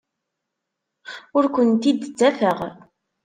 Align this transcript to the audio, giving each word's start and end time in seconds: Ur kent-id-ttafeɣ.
Ur 1.37 1.45
kent-id-ttafeɣ. 1.53 2.57